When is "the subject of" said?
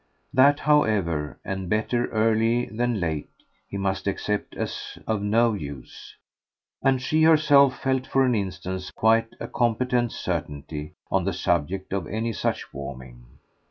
11.25-12.07